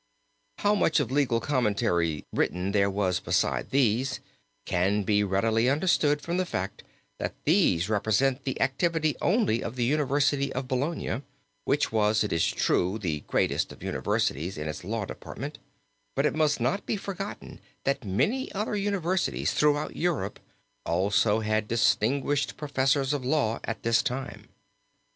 How 0.57 0.73
much 0.73 0.99
of 0.99 1.11
legal 1.11 1.39
commentary 1.39 2.25
writing 2.33 2.71
there 2.71 2.89
was 2.89 3.19
besides 3.19 3.69
these, 3.69 4.19
can 4.65 5.03
be 5.03 5.23
readily 5.23 5.69
understood 5.69 6.23
from 6.23 6.37
the 6.37 6.45
fact 6.47 6.81
that 7.19 7.35
these 7.43 7.87
represent 7.87 8.43
the 8.43 8.59
activity 8.59 9.15
only 9.21 9.61
of 9.63 9.75
the 9.75 9.83
University 9.83 10.51
of 10.53 10.67
Bologna 10.67 11.21
which 11.65 11.91
was, 11.91 12.23
it 12.23 12.33
is 12.33 12.47
true, 12.47 12.97
the 12.97 13.19
greatest 13.27 13.71
of 13.71 13.83
universities 13.83 14.57
in 14.57 14.67
its 14.67 14.83
law 14.83 15.05
department, 15.05 15.59
but 16.15 16.25
it 16.25 16.33
must 16.33 16.59
not 16.59 16.87
be 16.87 16.97
forgotten 16.97 17.59
that 17.83 18.03
many 18.03 18.51
other 18.53 18.75
universities 18.75 19.53
throughout 19.53 19.95
Europe 19.95 20.39
also 20.83 21.41
had 21.41 21.67
distinguished 21.67 22.57
professors 22.57 23.13
of 23.13 23.23
law 23.23 23.59
at 23.65 23.83
this 23.83 24.01
time. 24.01 24.49